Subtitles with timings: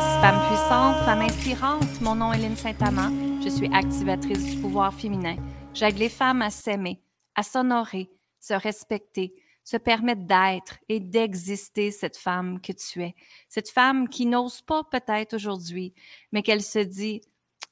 [0.00, 2.00] podcast Femme puissante, femme inspirante.
[2.00, 3.42] Mon nom est Lynne Saint-Amand.
[3.42, 5.36] Je suis activatrice du pouvoir féminin.
[5.74, 7.00] J'aide les femmes à s'aimer,
[7.34, 9.34] à s'honorer, se respecter,
[9.64, 13.14] se permettre d'être et d'exister cette femme que tu es.
[13.48, 15.94] Cette femme qui n'ose pas peut-être aujourd'hui,
[16.32, 17.20] mais qu'elle se dit,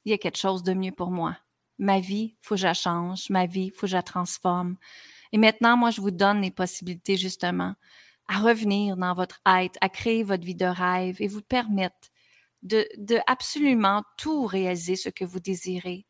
[0.05, 1.35] il y a quelque chose de mieux pour moi.
[1.77, 3.29] Ma vie, faut que je la change.
[3.29, 4.75] Ma vie, faut que je la transforme.
[5.31, 7.75] Et maintenant, moi, je vous donne les possibilités justement
[8.27, 12.09] à revenir dans votre être, à créer votre vie de rêve et vous permettre
[12.63, 12.87] de,
[13.27, 16.05] absolument tout réaliser ce que vous désirez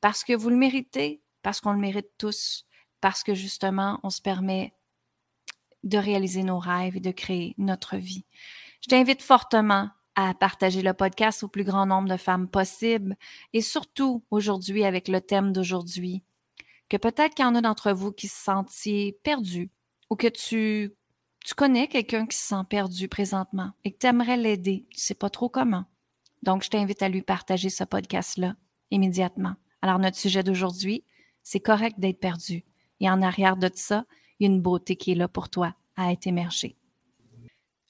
[0.00, 2.66] parce que vous le méritez, parce qu'on le mérite tous,
[3.00, 4.74] parce que justement, on se permet
[5.82, 8.24] de réaliser nos rêves et de créer notre vie.
[8.82, 13.16] Je t'invite fortement à partager le podcast au plus grand nombre de femmes possible
[13.52, 16.22] et surtout aujourd'hui avec le thème d'aujourd'hui,
[16.88, 19.70] que peut-être qu'il y en a d'entre vous qui se sentiez perdus
[20.10, 20.94] ou que tu
[21.44, 25.14] tu connais quelqu'un qui se sent perdu présentement et que tu aimerais l'aider, tu sais
[25.14, 25.84] pas trop comment.
[26.44, 28.54] Donc, je t'invite à lui partager ce podcast-là
[28.90, 29.54] immédiatement.
[29.80, 31.02] Alors, notre sujet d'aujourd'hui,
[31.42, 32.64] c'est correct d'être perdu.
[33.00, 34.04] Et en arrière de ça,
[34.38, 36.76] il y a une beauté qui est là pour toi à être émergée.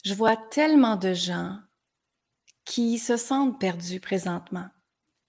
[0.04, 1.58] Je vois tellement de gens
[2.64, 4.68] qui se sentent perdus présentement.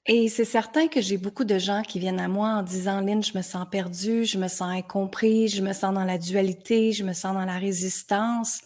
[0.05, 3.23] Et c'est certain que j'ai beaucoup de gens qui viennent à moi en disant Lynn,
[3.23, 7.03] je me sens perdu, je me sens incompris, je me sens dans la dualité, je
[7.03, 8.61] me sens dans la résistance.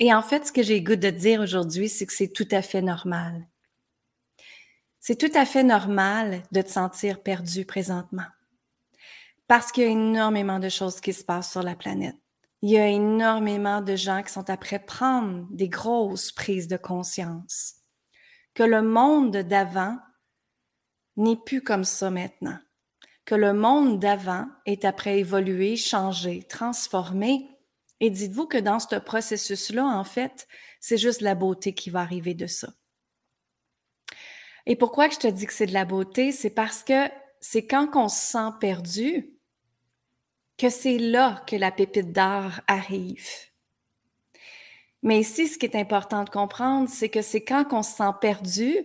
[0.00, 2.62] Et en fait, ce que j'ai goût de dire aujourd'hui, c'est que c'est tout à
[2.62, 3.46] fait normal.
[5.08, 8.26] C'est tout à fait normal de te sentir perdu présentement.
[9.46, 12.16] Parce qu'il y a énormément de choses qui se passent sur la planète.
[12.60, 17.74] Il y a énormément de gens qui sont après prendre des grosses prises de conscience.
[18.52, 19.96] Que le monde d'avant
[21.16, 22.58] n'est plus comme ça maintenant.
[23.24, 27.48] Que le monde d'avant est après évolué, changé, transformé.
[28.00, 30.48] Et dites-vous que dans ce processus-là, en fait,
[30.80, 32.72] c'est juste la beauté qui va arriver de ça.
[34.66, 36.32] Et pourquoi je te dis que c'est de la beauté?
[36.32, 37.08] C'est parce que
[37.40, 39.32] c'est quand on se sent perdu
[40.58, 43.28] que c'est là que la pépite d'art arrive.
[45.02, 48.12] Mais ici, ce qui est important de comprendre, c'est que c'est quand on se sent
[48.20, 48.76] perdu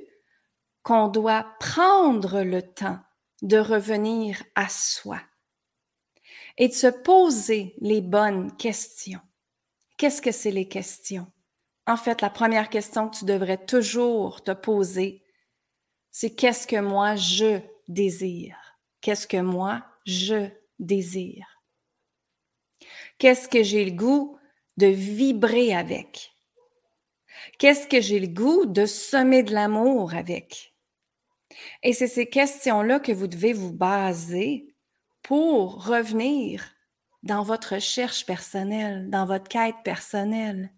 [0.83, 2.99] qu'on doit prendre le temps
[3.41, 5.19] de revenir à soi
[6.57, 9.21] et de se poser les bonnes questions.
[9.97, 11.31] Qu'est-ce que c'est les questions?
[11.87, 15.23] En fait, la première question que tu devrais toujours te poser,
[16.11, 18.57] c'est qu'est-ce que moi je désire?
[19.01, 20.49] Qu'est-ce que moi je
[20.79, 21.61] désire?
[23.17, 24.37] Qu'est-ce que j'ai le goût
[24.77, 26.31] de vibrer avec?
[27.57, 30.73] Qu'est-ce que j'ai le goût de semer de l'amour avec?
[31.83, 34.73] Et c'est ces questions-là que vous devez vous baser
[35.21, 36.65] pour revenir
[37.23, 40.71] dans votre recherche personnelle, dans votre quête personnelle.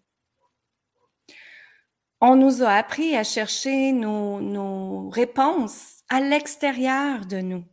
[2.26, 7.66] On nous a appris à chercher nos, réponses à l'extérieur de nous.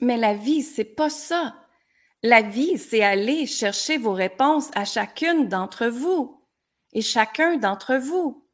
[0.00, 1.54] Mais la vie, c'est pas ça.
[2.22, 6.42] La vie, c'est aller chercher vos réponses à chacune d'entre vous
[6.94, 8.48] et chacun d'entre vous.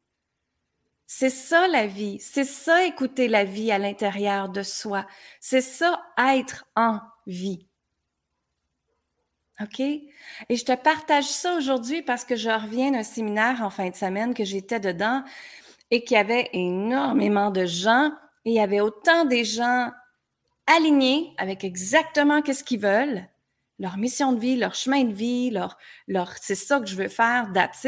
[1.06, 2.18] C'est ça la vie.
[2.18, 5.06] C'est ça écouter la vie à l'intérieur de soi.
[5.38, 6.98] C'est ça être en
[7.28, 7.68] vie.
[9.60, 9.80] OK?
[9.80, 13.94] Et je te partage ça aujourd'hui parce que je reviens d'un séminaire en fin de
[13.94, 15.22] semaine que j'étais dedans
[15.90, 18.12] et qu'il y avait énormément de gens
[18.44, 19.90] et il y avait autant des gens
[20.66, 23.28] alignés avec exactement qu'est-ce qu'ils veulent,
[23.78, 25.78] leur mission de vie, leur chemin de vie, leur,
[26.08, 27.86] leur c'est ça que je veux faire, that's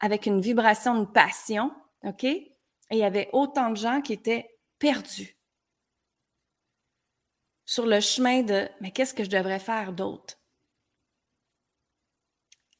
[0.00, 1.70] avec une vibration de passion
[2.04, 2.24] OK?
[2.24, 2.52] Et
[2.90, 5.36] il y avait autant de gens qui étaient perdus
[7.64, 10.36] sur le chemin de mais qu'est-ce que je devrais faire d'autre?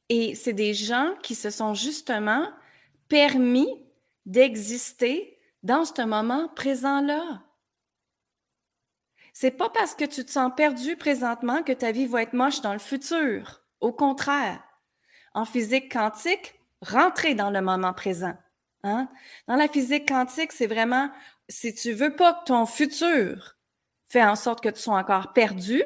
[0.08, 2.48] Et c'est des gens qui se sont justement
[3.08, 3.68] permis
[4.26, 7.42] d'exister dans ce moment présent-là.
[9.32, 12.60] C'est pas parce que tu te sens perdu présentement que ta vie va être moche
[12.60, 13.62] dans le futur.
[13.80, 14.62] Au contraire,
[15.34, 18.36] en physique quantique, rentrez dans le moment présent.
[18.84, 19.08] Hein?
[19.48, 21.10] Dans la physique quantique, c'est vraiment,
[21.48, 23.56] si tu veux pas que ton futur
[24.06, 25.82] fait en sorte que tu sois encore perdu,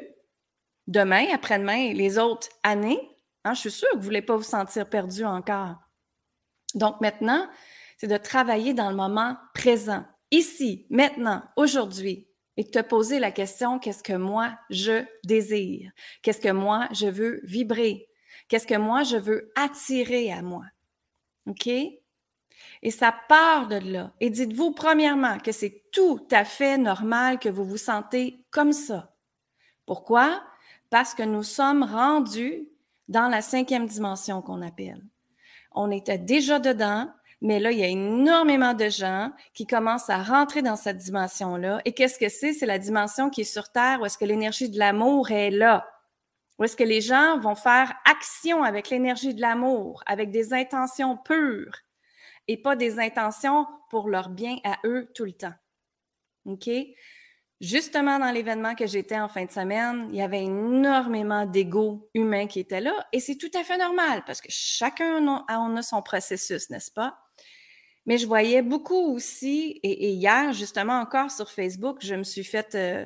[0.87, 3.01] demain, après-demain les autres années,
[3.43, 5.75] hein, je suis sûre que vous voulez pas vous sentir perdu encore.
[6.75, 7.47] Donc maintenant,
[7.97, 12.27] c'est de travailler dans le moment présent, ici, maintenant, aujourd'hui,
[12.57, 15.91] et de te poser la question, qu'est-ce que moi je désire?
[16.21, 18.09] Qu'est-ce que moi je veux vibrer?
[18.49, 20.65] Qu'est-ce que moi je veux attirer à moi?
[21.45, 21.67] OK?
[21.67, 24.13] Et ça part de là.
[24.19, 29.15] Et dites-vous premièrement que c'est tout à fait normal que vous vous sentez comme ça.
[29.85, 30.43] Pourquoi?
[30.89, 32.67] Parce que nous sommes rendus
[33.09, 35.03] dans la cinquième dimension qu'on appelle.
[35.73, 37.11] On était déjà dedans,
[37.41, 41.81] Mais là, il y a énormément de gens qui commencent à rentrer dans cette dimension-là.
[41.85, 42.51] Et qu'est-ce que c'est?
[42.51, 45.89] C'est la dimension qui est sur Terre où est-ce que l'énergie de l'amour est là.
[46.57, 51.15] Où est-ce que les gens vont faire action avec l'énergie de l'amour, avec des intentions
[51.15, 51.79] pures
[52.49, 55.53] et pas des intentions pour leur bien à eux tout le temps.
[56.45, 56.69] OK?
[57.61, 62.47] Justement, dans l'événement que j'étais en fin de semaine, il y avait énormément d'ego humain
[62.47, 66.01] qui était là et c'est tout à fait normal parce que chacun on a son
[66.01, 67.17] processus, n'est-ce pas?
[68.05, 72.73] Mais je voyais beaucoup aussi, et, hier, justement, encore sur Facebook, je me suis fait
[72.73, 73.05] euh,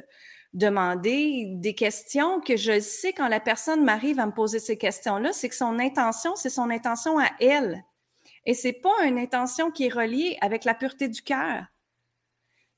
[0.53, 5.33] demander des questions que je sais quand la personne m'arrive à me poser ces questions-là,
[5.33, 7.83] c'est que son intention, c'est son intention à elle.
[8.45, 11.65] Et c'est pas une intention qui est reliée avec la pureté du cœur.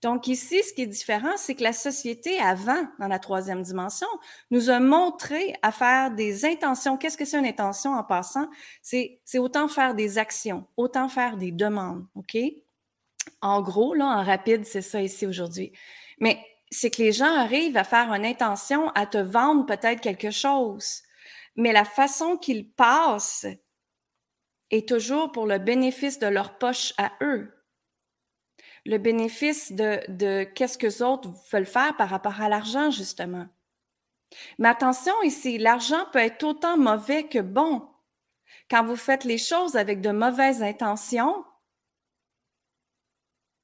[0.01, 4.07] Donc ici, ce qui est différent, c'est que la société avant, dans la troisième dimension,
[4.51, 6.97] nous a montré à faire des intentions.
[6.97, 8.47] Qu'est-ce que c'est une intention en passant?
[8.81, 12.37] C'est, autant faire des actions, autant faire des demandes, OK?
[13.41, 15.71] En gros, là, en rapide, c'est ça ici aujourd'hui.
[16.19, 16.39] Mais
[16.69, 21.01] c'est que les gens arrivent à faire une intention à te vendre peut-être quelque chose,
[21.55, 23.47] mais la façon qu'ils passent
[24.71, 27.51] est toujours pour le bénéfice de leur poche à eux.
[28.85, 33.47] Le bénéfice de, de qu'est-ce que les autres veulent faire par rapport à l'argent, justement.
[34.59, 37.87] Mais attention ici, l'argent peut être autant mauvais que bon.
[38.69, 41.43] Quand vous faites les choses avec de mauvaises intentions,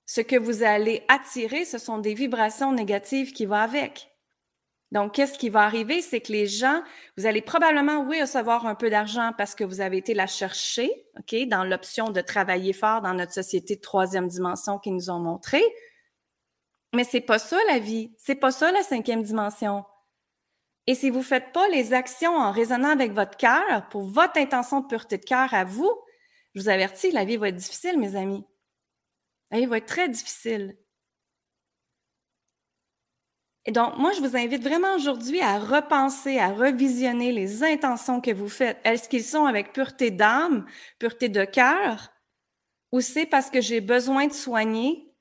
[0.05, 4.10] ce que vous allez attirer, ce sont des vibrations négatives qui vont avec.
[4.91, 6.01] Donc, qu'est-ce qui va arriver?
[6.01, 6.83] C'est que les gens,
[7.17, 10.91] vous allez probablement, oui, recevoir un peu d'argent parce que vous avez été la chercher,
[11.17, 15.19] OK, dans l'option de travailler fort dans notre société de troisième dimension qu'ils nous ont
[15.19, 15.63] montré.
[16.93, 18.13] Mais c'est pas ça la vie.
[18.17, 19.85] C'est pas ça la cinquième dimension.
[20.87, 24.81] Et si vous faites pas les actions en résonnant avec votre cœur pour votre intention
[24.81, 25.91] de pureté de cœur à vous,
[26.53, 28.43] je vous avertis, la vie va être difficile, mes amis.
[29.51, 30.77] Elle va être très difficile.
[33.65, 38.31] Et donc, moi, je vous invite vraiment aujourd'hui à repenser, à revisionner les intentions que
[38.31, 38.79] vous faites.
[38.83, 40.65] Est-ce qu'ils sont avec pureté d'âme,
[40.97, 42.11] pureté de cœur,
[42.91, 45.13] ou c'est parce que j'ai besoin de soigner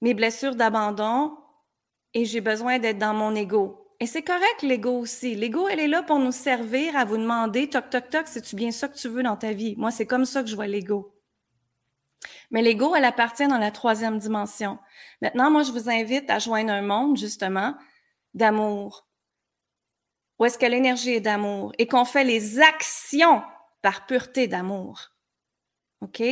[0.00, 1.36] mes blessures d'abandon
[2.14, 3.76] et j'ai besoin d'être dans mon ego?
[3.98, 5.34] Et c'est correct, l'ego aussi.
[5.34, 8.70] L'ego, elle est là pour nous servir à vous demander, toc, toc, toc, c'est-tu bien
[8.70, 9.74] ça que tu veux dans ta vie?
[9.76, 11.19] Moi, c'est comme ça que je vois l'ego.
[12.50, 14.78] Mais l'ego, elle appartient dans la troisième dimension.
[15.22, 17.74] Maintenant, moi, je vous invite à joindre un monde, justement,
[18.34, 19.06] d'amour.
[20.38, 21.72] Où est-ce que l'énergie est d'amour?
[21.78, 23.42] Et qu'on fait les actions
[23.82, 25.10] par pureté d'amour.
[26.00, 26.22] OK?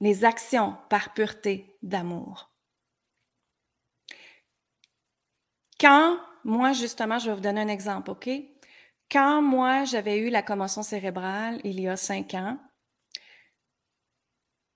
[0.00, 2.52] Les actions par pureté d'amour.
[5.80, 8.28] Quand, moi, justement, je vais vous donner un exemple, OK?
[9.10, 12.58] Quand moi, j'avais eu la commotion cérébrale il y a cinq ans,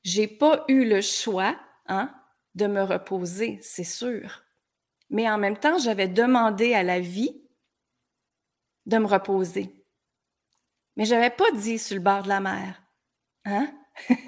[0.02, 2.14] j'ai pas eu le choix, hein,
[2.54, 4.44] de me reposer, c'est sûr.
[5.10, 7.42] Mais en même temps, j'avais demandé à la vie
[8.86, 9.84] de me reposer.
[10.96, 12.82] Mais j'avais pas dit sur le bord de la mer.
[13.44, 13.72] Hein?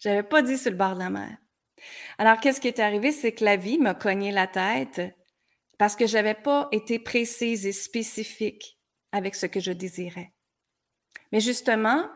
[0.00, 1.36] j'avais pas dit sur le bord de la mer.
[2.18, 3.12] Alors, qu'est-ce qui est arrivé?
[3.12, 5.02] C'est que la vie m'a cogné la tête
[5.78, 8.78] parce que j'avais pas été précise et spécifique
[9.12, 10.32] avec ce que je désirais.
[11.32, 12.08] Mais justement,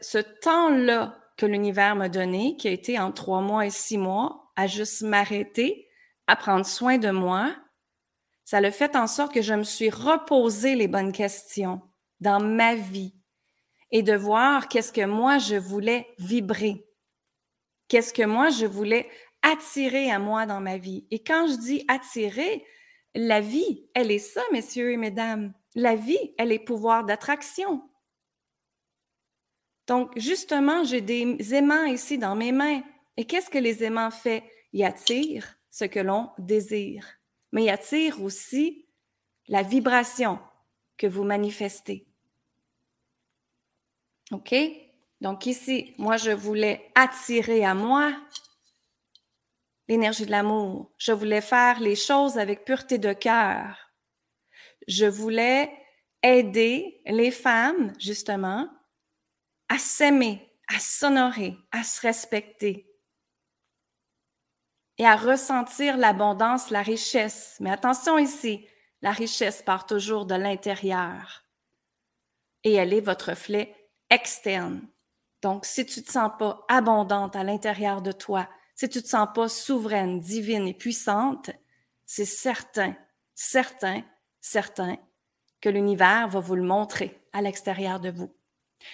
[0.00, 4.52] ce temps-là que l'univers m'a donné, qui a été en trois mois et six mois,
[4.56, 5.88] à juste m'arrêter,
[6.26, 7.54] à prendre soin de moi,
[8.44, 11.82] ça le fait en sorte que je me suis reposé les bonnes questions
[12.20, 13.14] dans ma vie
[13.90, 16.86] et de voir qu'est-ce que moi je voulais vibrer,
[17.88, 19.10] qu'est-ce que moi je voulais
[19.42, 21.06] attirer à moi dans ma vie.
[21.10, 22.64] Et quand je dis attirer,
[23.14, 25.52] la vie, elle est ça, messieurs et mesdames.
[25.74, 27.82] La vie, elle est pouvoir d'attraction.
[29.86, 32.82] Donc, justement, j'ai des aimants ici dans mes mains.
[33.16, 34.42] Et qu'est-ce que les aimants font?
[34.72, 37.06] Ils attirent ce que l'on désire,
[37.52, 38.86] mais ils attirent aussi
[39.48, 40.38] la vibration
[40.96, 42.06] que vous manifestez.
[44.32, 44.54] OK?
[45.20, 48.14] Donc ici, moi, je voulais attirer à moi
[49.88, 50.90] l'énergie de l'amour.
[50.98, 53.92] Je voulais faire les choses avec pureté de cœur.
[54.88, 55.72] Je voulais
[56.22, 58.68] aider les femmes, justement,
[59.68, 62.90] à s'aimer, à s'honorer, à se respecter
[64.98, 67.56] et à ressentir l'abondance, la richesse.
[67.60, 68.66] Mais attention ici,
[69.02, 71.46] la richesse part toujours de l'intérieur
[72.64, 73.74] et elle est votre reflet
[74.10, 74.88] externe.
[75.42, 79.02] Donc, si tu ne te sens pas abondante à l'intérieur de toi, si tu ne
[79.02, 81.50] te sens pas souveraine, divine et puissante,
[82.04, 82.96] c'est certain,
[83.34, 84.02] certain,
[84.40, 84.96] certain
[85.60, 88.35] que l'univers va vous le montrer à l'extérieur de vous.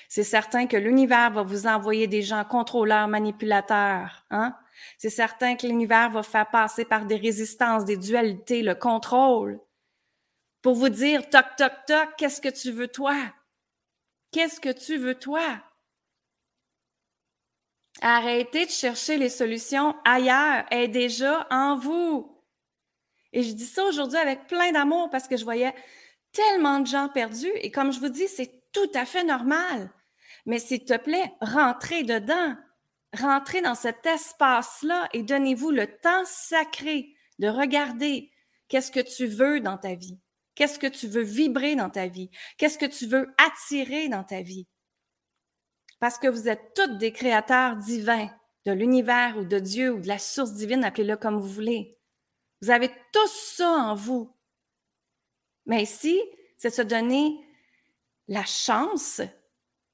[0.08, 4.24] C'est certain que l'univers va vous envoyer des gens contrôleurs, manipulateurs.
[4.30, 4.56] Hein?
[4.98, 9.60] C'est certain que l'univers va faire passer par des résistances, des dualités, le contrôle,
[10.62, 13.16] pour vous dire, toc, toc, toc, qu'est-ce que tu veux toi?
[14.30, 15.42] Qu'est-ce que tu veux toi?
[18.00, 22.42] Arrêtez de chercher les solutions ailleurs, est déjà en vous.
[23.32, 25.74] Et je dis ça aujourd'hui avec plein d'amour parce que je voyais
[26.32, 29.92] tellement de gens perdus et comme je vous dis, c'est tout à fait normal.
[30.46, 32.56] Mais s'il te plaît, rentrez dedans.
[33.18, 38.30] Rentrez dans cet espace-là et donnez-vous le temps sacré de regarder
[38.68, 40.18] qu'est-ce que tu veux dans ta vie.
[40.54, 42.30] Qu'est-ce que tu veux vibrer dans ta vie?
[42.56, 44.66] Qu'est-ce que tu veux attirer dans ta vie?
[46.00, 48.30] Parce que vous êtes tous des créateurs divins
[48.64, 51.98] de l'univers ou de Dieu ou de la source divine, appelez-le comme vous voulez.
[52.60, 54.34] Vous avez tout ça en vous.
[55.66, 56.20] Mais ici,
[56.56, 57.36] c'est se donner
[58.32, 59.20] la chance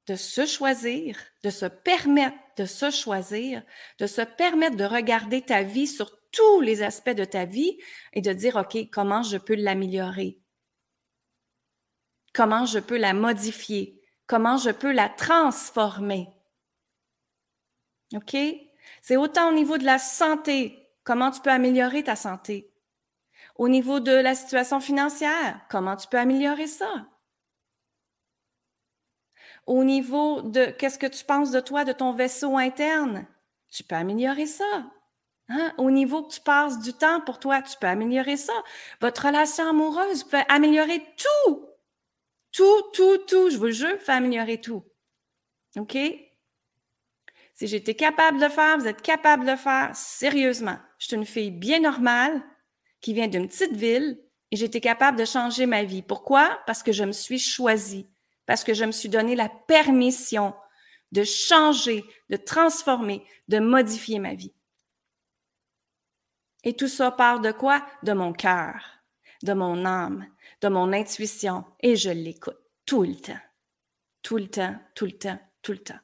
[0.07, 3.63] de se choisir, de se permettre de se choisir,
[3.99, 7.79] de se permettre de regarder ta vie sur tous les aspects de ta vie
[8.13, 10.41] et de dire, OK, comment je peux l'améliorer?
[12.35, 14.03] Comment je peux la modifier?
[14.27, 16.29] Comment je peux la transformer?
[18.15, 18.37] OK?
[19.03, 22.73] C'est autant au niveau de la santé, comment tu peux améliorer ta santé?
[23.57, 27.07] Au niveau de la situation financière, comment tu peux améliorer ça?
[29.69, 33.27] Au niveau de qu'est-ce que tu penses de toi, de ton vaisseau interne,
[33.69, 34.65] tu peux améliorer ça.
[35.51, 35.75] Hein?
[35.77, 38.55] Au niveau que tu passes du temps pour toi, tu peux améliorer ça.
[39.03, 41.67] Votre relation amoureuse peut améliorer tout.
[42.51, 43.51] Tout, tout, tout.
[43.51, 44.83] Je vous le jure, peut améliorer tout.
[45.77, 45.99] OK?
[47.53, 50.79] Si j'étais capable de faire, vous êtes capable de faire, sérieusement.
[50.97, 52.43] Je suis une fille bien normale
[53.03, 54.19] qui vient d'une petite ville
[54.51, 56.01] et j'étais capable de changer ma vie.
[56.01, 56.59] Pourquoi?
[56.67, 58.09] Parce que je me suis choisie,
[58.49, 60.55] parce que je me suis donné la permission
[61.13, 64.55] de changer, de transformer, de modifier ma vie.
[66.65, 67.85] Et tout ça part de quoi?
[68.03, 68.83] De mon cœur,
[69.43, 70.27] de mon âme,
[70.63, 71.67] de mon intuition.
[71.81, 73.41] Et je l'écoute tout le temps.
[74.23, 76.01] Tout le temps, tout le temps, tout le temps.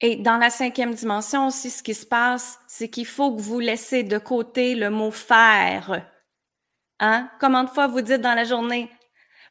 [0.00, 3.58] Et dans la cinquième dimension aussi, ce qui se passe, c'est qu'il faut que vous
[3.58, 6.08] laissez de côté le mot faire.
[7.00, 7.28] Hein?
[7.40, 8.88] Combien de fois vous dites dans la journée,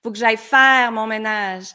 [0.02, 1.68] faut que j'aille faire mon ménage,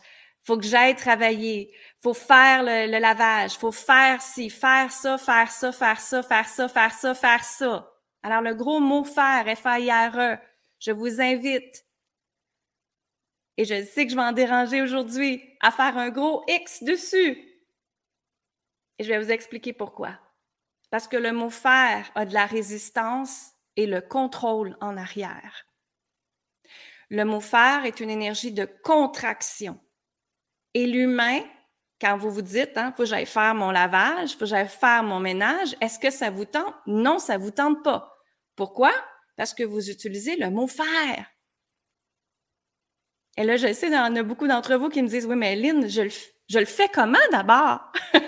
[0.43, 5.51] faut que j'aille travailler, faut faire le, le, lavage, faut faire ci, faire ça, faire
[5.51, 7.91] ça, faire ça, faire ça, faire ça, faire ça.
[8.23, 10.39] Alors le gros mot faire, F-A-I-R-E,
[10.81, 11.85] je vous invite,
[13.57, 17.55] et je sais que je vais en déranger aujourd'hui, à faire un gros X dessus
[18.99, 20.19] et je vais vous expliquer pourquoi.
[20.91, 25.67] Parce que le mot faire a de la résistance et le contrôle en arrière.
[27.11, 29.79] Le mot faire est une énergie de contraction.
[30.75, 31.41] Et l'humain,
[32.01, 35.03] quand vous vous dites, hein, faut que j'aille faire mon lavage, faut que j'aille faire
[35.03, 36.75] mon ménage, est-ce que ça vous tente?
[36.87, 38.17] Non, ça vous tente pas.
[38.57, 38.93] Pourquoi?
[39.37, 41.27] Parce que vous utilisez le mot faire.
[43.37, 45.37] Et là, je sais, il y en a beaucoup d'entre vous qui me disent, oui,
[45.37, 46.11] mais Lynn, je le,
[46.49, 47.81] je le fais comment d'abord?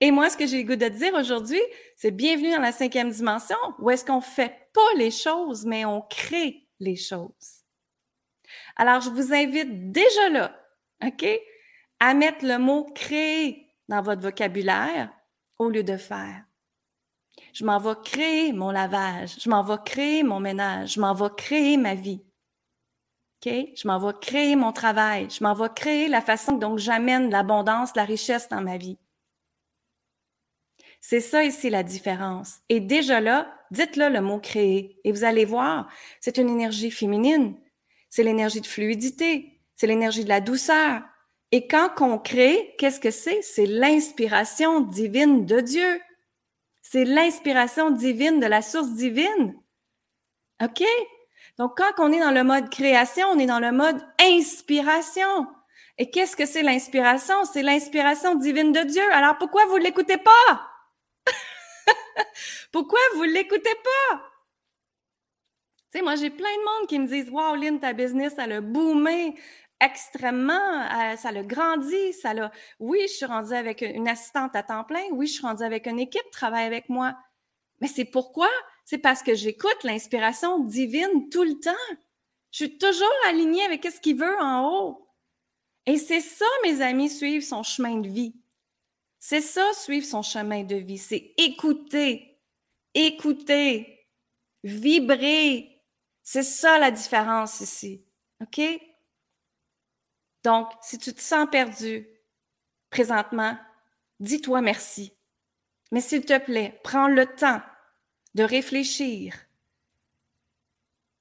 [0.00, 1.60] Et moi, ce que j'ai le goût de dire aujourd'hui,
[1.96, 6.00] c'est bienvenue dans la cinquième dimension, où est-ce qu'on fait pas les choses, mais on
[6.00, 7.62] crée les choses.
[8.76, 10.56] Alors, je vous invite déjà là,
[11.04, 11.26] OK,
[12.00, 15.10] à mettre le mot créer dans votre vocabulaire
[15.58, 16.44] au lieu de faire.
[17.52, 21.30] Je m'en vais créer mon lavage, je m'en vais créer mon ménage, je m'en vais
[21.36, 22.22] créer ma vie.
[23.44, 27.96] Je m'en vais créer mon travail, je m'en vais créer la façon dont j'amène l'abondance,
[27.96, 28.98] la richesse dans ma vie.
[31.04, 32.60] C'est ça ici la différence.
[32.68, 35.90] Et déjà là, dites-le le mot créer et vous allez voir,
[36.20, 37.56] c'est une énergie féminine.
[38.08, 41.02] C'est l'énergie de fluidité, c'est l'énergie de la douceur.
[41.50, 43.42] Et quand on crée, qu'est-ce que c'est?
[43.42, 46.00] C'est l'inspiration divine de Dieu.
[46.82, 49.56] C'est l'inspiration divine de la source divine.
[50.62, 50.84] OK?
[51.58, 55.48] Donc, quand on est dans le mode création, on est dans le mode inspiration.
[55.98, 57.44] Et qu'est-ce que c'est l'inspiration?
[57.44, 59.12] C'est l'inspiration divine de Dieu.
[59.12, 60.71] Alors, pourquoi vous ne l'écoutez pas?
[62.72, 64.32] Pourquoi vous ne l'écoutez pas?
[65.92, 68.60] Tu moi, j'ai plein de monde qui me disent Wow, Lynn, ta business, elle a
[68.60, 69.34] boomé
[69.82, 72.50] extrêmement, euh, ça l'a grandi, ça l'a.
[72.78, 75.86] Oui, je suis rendue avec une assistante à temps plein, oui, je suis rendue avec
[75.86, 77.16] une équipe qui travaille avec moi.
[77.80, 78.48] Mais c'est pourquoi?
[78.84, 81.96] C'est parce que j'écoute l'inspiration divine tout le temps.
[82.52, 85.08] Je suis toujours alignée avec ce qu'il veut en haut.
[85.86, 88.34] Et c'est ça, mes amis, suivre son chemin de vie.
[89.24, 90.98] C'est ça, suivre son chemin de vie.
[90.98, 92.40] C'est écouter,
[92.92, 94.08] écouter,
[94.64, 95.80] vibrer.
[96.24, 98.04] C'est ça la différence ici.
[98.40, 98.60] OK?
[100.42, 102.04] Donc, si tu te sens perdu
[102.90, 103.56] présentement,
[104.18, 105.12] dis-toi merci.
[105.92, 107.62] Mais s'il te plaît, prends le temps
[108.34, 109.36] de réfléchir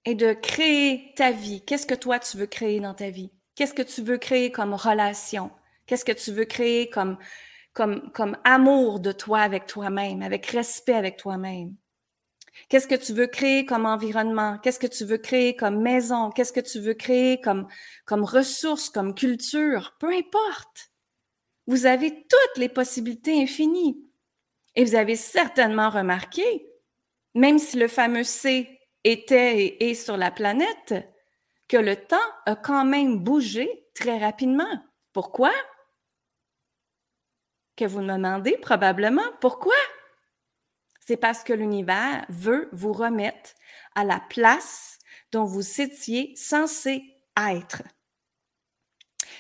[0.06, 1.64] et de créer ta vie.
[1.66, 3.32] Qu'est-ce que toi tu veux créer dans ta vie?
[3.54, 5.52] Qu'est-ce que tu veux créer comme relation?
[5.86, 7.20] Qu'est-ce que tu veux créer comme,
[7.74, 11.76] comme, comme amour de toi avec toi-même, avec respect avec toi-même?
[12.70, 14.58] Qu'est-ce que tu veux créer comme environnement?
[14.60, 16.30] Qu'est-ce que tu veux créer comme maison?
[16.32, 17.68] Qu'est-ce que tu veux créer comme,
[18.06, 18.26] comme
[18.94, 19.96] comme culture?
[20.00, 20.92] Peu importe.
[21.68, 24.06] Vous avez toutes les possibilités infinies.
[24.76, 26.66] Et vous avez certainement remarqué,
[27.36, 30.96] même si le fameux C était et est sur la planète,
[31.68, 34.82] que le temps a quand même bougé très rapidement.
[35.14, 35.52] Pourquoi?
[37.82, 39.74] Que vous me demandez probablement pourquoi?
[41.00, 43.56] C'est parce que l'univers veut vous remettre
[43.96, 45.00] à la place
[45.32, 47.04] dont vous étiez censé
[47.36, 47.82] être.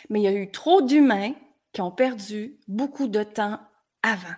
[0.10, 1.36] Mais il y a eu trop d'humains
[1.72, 3.60] qui ont perdu beaucoup de temps
[4.02, 4.34] avant.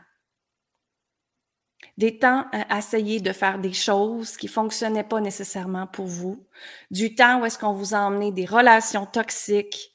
[1.95, 6.45] Des temps à essayer de faire des choses qui fonctionnaient pas nécessairement pour vous.
[6.91, 9.93] Du temps où est-ce qu'on vous a emmené des relations toxiques,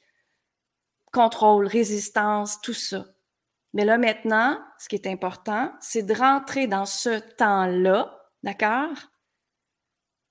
[1.11, 3.05] contrôle, résistance, tout ça.
[3.73, 8.95] Mais là, maintenant, ce qui est important, c'est de rentrer dans ce temps-là, d'accord?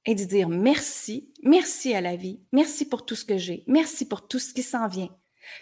[0.05, 4.09] Et de dire merci, merci à la vie, merci pour tout ce que j'ai, merci
[4.09, 5.15] pour tout ce qui s'en vient,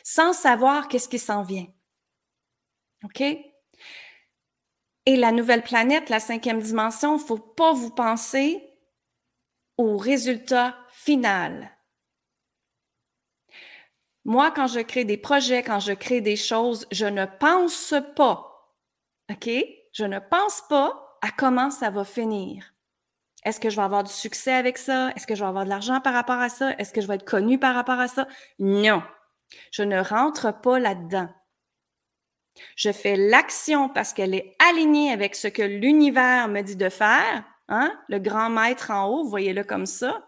[0.05, 1.67] sans savoir qu'est-ce qui s'en vient.
[3.05, 3.21] OK?
[5.09, 8.63] Et la nouvelle planète, la cinquième dimension, il ne faut pas vous penser
[9.77, 11.76] au résultat final.
[14.27, 18.75] Moi, quand je crée des projets, quand je crée des choses, je ne pense pas,
[19.31, 19.49] OK?
[19.93, 22.75] Je ne pense pas à comment ça va finir.
[23.45, 25.13] Est-ce que je vais avoir du succès avec ça?
[25.15, 26.73] Est-ce que je vais avoir de l'argent par rapport à ça?
[26.73, 28.27] Est-ce que je vais être connu par rapport à ça?
[28.59, 29.01] Non.
[29.71, 31.29] Je ne rentre pas là-dedans.
[32.75, 37.45] Je fais l'action parce qu'elle est alignée avec ce que l'univers me dit de faire.
[37.69, 37.97] Hein?
[38.09, 40.27] Le grand maître en haut, voyez-le comme ça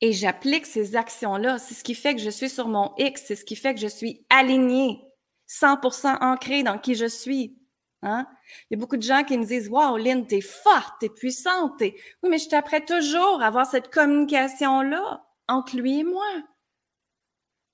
[0.00, 1.58] et j'applique ces actions-là.
[1.58, 3.80] C'est ce qui fait que je suis sur mon X, c'est ce qui fait que
[3.80, 5.00] je suis alignée,
[5.48, 7.58] 100% ancrée dans qui je suis.
[8.02, 8.26] Hein?
[8.70, 11.80] Il y a beaucoup de gens qui me disent Wow, Lynn, t'es forte, t'es puissante.
[11.80, 11.94] Oui,
[12.28, 16.26] mais je t'apprête toujours à avoir cette communication-là entre lui et moi,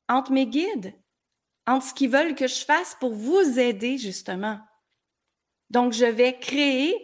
[0.08, 0.94] entre mes guides,
[1.66, 4.60] entre ce qu'ils veulent que je fasse pour vous aider, justement.
[5.70, 6.94] Donc, je vais créer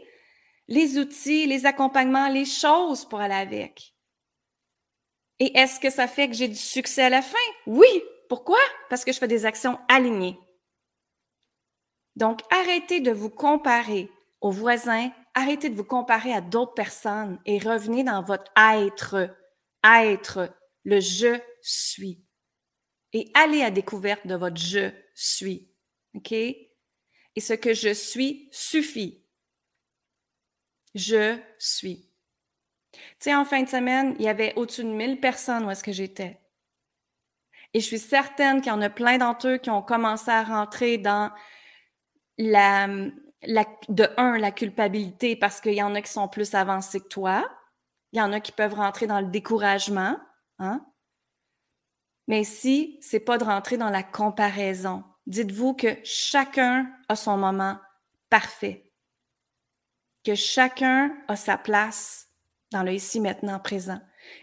[0.69, 3.95] les outils, les accompagnements, les choses pour aller avec.
[5.40, 7.37] Et est-ce que ça fait que j'ai du succès à la fin?
[7.66, 7.87] Oui.
[8.29, 8.59] Pourquoi?
[8.90, 10.38] Parce que je fais des actions alignées.
[12.16, 17.59] Donc, arrêtez de vous comparer aux voisins, arrêtez de vous comparer à d'autres personnes et
[17.59, 19.35] revenez dans votre être,
[19.85, 20.53] être,
[20.85, 22.24] le je suis.
[23.12, 25.72] Et allez à découverte de votre je suis.
[26.14, 26.33] OK?
[26.33, 29.24] Et ce que je suis suffit.
[30.94, 32.08] Je suis.
[32.92, 35.85] Tu sais, en fin de semaine, il y avait au-dessus de 1000 personnes où est-ce
[35.85, 36.40] que j'étais.
[37.74, 40.42] Et je suis certaine qu'il y en a plein d'entre eux qui ont commencé à
[40.42, 41.31] rentrer dans
[42.38, 42.88] la,
[43.42, 47.09] la, de un, la culpabilité parce qu'il y en a qui sont plus avancés que
[47.09, 47.48] toi.
[48.12, 50.18] Il y en a qui peuvent rentrer dans le découragement.
[50.59, 50.85] Hein?
[52.27, 57.79] Mais si c'est pas de rentrer dans la comparaison, dites-vous que chacun a son moment
[58.31, 58.92] parfait.
[60.24, 62.28] Que chacun a sa place
[62.73, 64.01] dans le ici, maintenant, présent.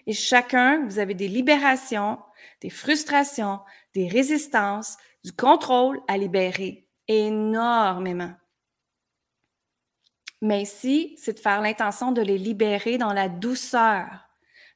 [0.08, 2.20] Et chacun, vous avez des libérations,
[2.62, 3.60] des frustrations,
[3.94, 6.88] des résistances, du contrôle à libérer.
[7.08, 8.34] Énormément.
[10.42, 14.08] Mais ici, c'est de faire l'intention de les libérer dans la douceur,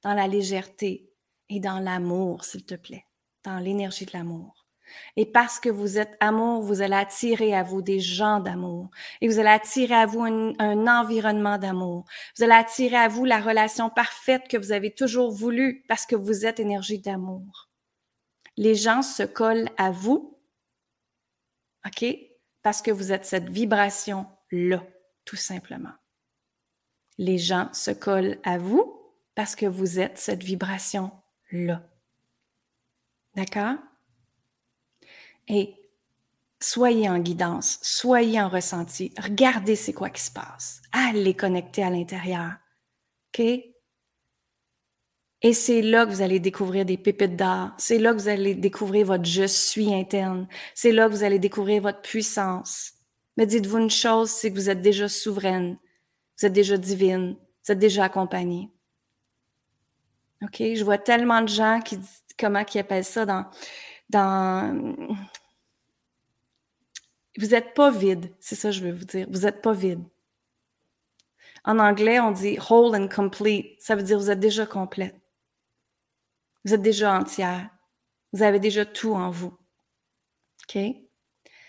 [0.04, 1.12] dans la légèreté
[1.50, 3.06] et dans l'amour, s'il te plaît,
[3.44, 4.59] dans l'énergie de l'amour.
[5.16, 8.90] Et parce que vous êtes amour, vous allez attirer à vous des gens d'amour.
[9.22, 12.06] Et vous allez attirer à vous un, environnement d'amour.
[12.38, 16.16] Vous allez attirer à vous la relation parfaite que vous avez toujours voulu parce que
[16.16, 17.70] vous êtes énergie d'amour.
[18.58, 20.38] Les gens se collent à vous,
[21.86, 22.06] OK?
[22.62, 24.84] Parce que vous êtes cette vibration-là,
[25.26, 25.94] tout simplement.
[27.18, 29.00] Les gens se collent à vous
[29.36, 31.82] parce que vous êtes cette vibration-là.
[33.36, 33.76] D'accord?
[35.50, 35.76] Et
[36.62, 40.82] soyez en guidance, soyez en ressenti, regardez c'est quoi qui se passe.
[40.92, 42.54] Allez connecter à l'intérieur.
[43.30, 43.42] OK?
[45.42, 47.74] Et c'est là que vous allez découvrir des pépites d'art.
[47.78, 50.48] C'est là que vous allez découvrir votre je suis interne.
[50.76, 52.94] C'est là que vous allez découvrir votre puissance.
[53.38, 55.78] Mais dites-vous une chose, c'est que vous êtes déjà souveraine.
[56.38, 57.38] Vous êtes déjà divine.
[57.66, 58.70] Vous êtes déjà accompagnée.
[60.42, 60.58] OK?
[60.60, 61.98] Je vois tellement de gens qui,
[62.38, 63.46] comment qu'ils appellent ça dans,
[64.10, 64.96] dans...
[67.38, 69.28] Vous n'êtes pas vide, c'est ça que je veux vous dire.
[69.30, 70.04] Vous n'êtes pas vide.
[71.64, 73.80] En anglais, on dit whole and complete.
[73.80, 75.16] Ça veut dire vous êtes déjà complète.
[76.66, 77.70] Vous êtes déjà entière.
[78.34, 79.58] Vous avez déjà tout en vous.
[80.70, 80.82] OK?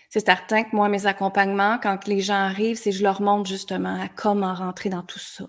[0.09, 3.99] C'est certain que moi, mes accompagnements, quand les gens arrivent, c'est je leur montre justement
[4.01, 5.47] à comment rentrer dans tout ça.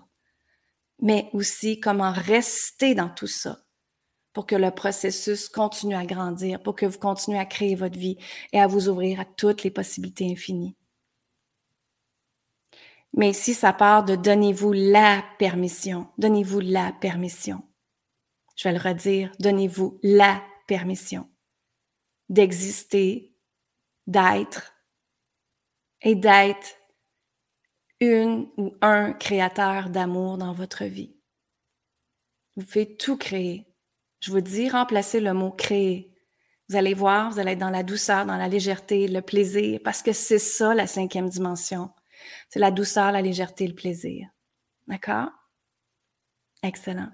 [1.01, 3.59] Mais aussi comment rester dans tout ça
[4.33, 8.17] pour que le processus continue à grandir, pour que vous continuez à créer votre vie
[8.51, 10.75] et à vous ouvrir à toutes les possibilités infinies.
[13.15, 16.07] Mais ici, ça part de donnez-vous la permission.
[16.17, 17.63] Donnez-vous la permission.
[18.55, 19.31] Je vais le redire.
[19.39, 21.29] Donnez-vous la permission
[22.29, 23.35] d'exister,
[24.07, 24.73] d'être
[26.01, 26.77] et d'être
[27.99, 31.15] une ou un créateur d'amour dans votre vie.
[32.55, 33.72] Vous pouvez tout créer.
[34.23, 36.09] Je vous dis, remplacez le mot créer.
[36.69, 40.01] Vous allez voir, vous allez être dans la douceur, dans la légèreté, le plaisir, parce
[40.01, 41.89] que c'est ça la cinquième dimension.
[42.47, 44.29] C'est la douceur, la légèreté, le plaisir.
[44.87, 45.27] D'accord?
[46.63, 47.09] Excellent.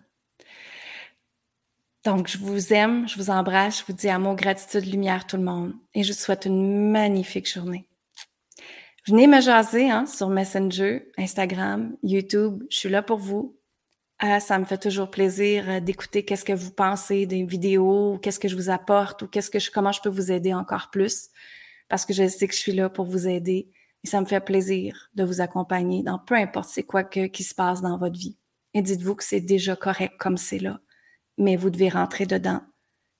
[2.05, 5.43] Donc, je vous aime, je vous embrasse, je vous dis amour, gratitude, lumière, tout le
[5.43, 5.73] monde.
[5.95, 7.87] Et je vous souhaite une magnifique journée.
[9.07, 12.63] Venez me jaser hein, sur Messenger, Instagram, YouTube.
[12.69, 13.58] Je suis là pour vous.
[14.21, 18.39] Ah, ça me fait toujours plaisir euh, d'écouter qu'est-ce que vous pensez des vidéos, qu'est-ce
[18.39, 21.29] que je vous apporte ou qu'est-ce que je, comment je peux vous aider encore plus.
[21.87, 23.71] Parce que je sais que je suis là pour vous aider
[24.03, 27.43] et ça me fait plaisir de vous accompagner dans peu importe c'est quoi que, qui
[27.43, 28.37] se passe dans votre vie.
[28.73, 30.81] Et dites-vous que c'est déjà correct comme c'est là.
[31.37, 32.61] Mais vous devez rentrer dedans,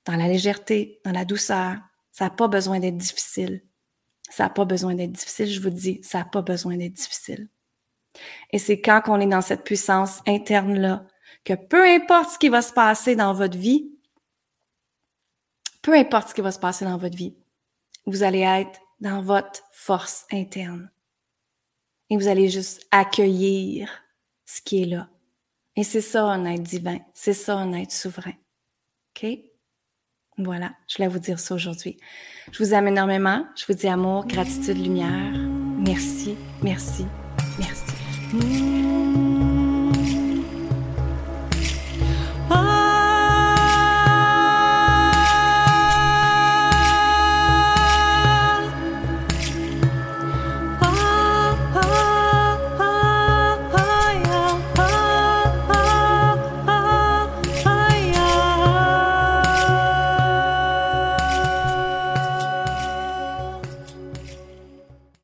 [0.05, 1.77] dans la légèreté, dans la douceur.
[2.11, 3.63] Ça n'a pas besoin d'être difficile.
[4.29, 7.49] Ça n'a pas besoin d'être difficile, je vous dis, ça n'a pas besoin d'être difficile.
[8.51, 11.05] Et c'est quand on est dans cette puissance interne-là,
[11.45, 13.91] que peu importe ce qui va se passer dans votre vie,
[15.81, 17.35] peu importe ce qui va se passer dans votre vie,
[18.05, 20.91] vous allez être dans votre force interne.
[22.09, 23.89] Et vous allez juste accueillir
[24.45, 25.09] ce qui est là.
[25.75, 28.33] Et c'est ça un être divin, c'est ça un être souverain.
[29.15, 29.27] OK?
[30.37, 31.97] Voilà, je voulais vous dire ça aujourd'hui.
[32.51, 33.45] Je vous aime énormément.
[33.55, 35.33] Je vous dis amour, gratitude, lumière.
[35.85, 37.05] Merci, merci,
[37.57, 37.98] merci.
[38.31, 38.98] Mm.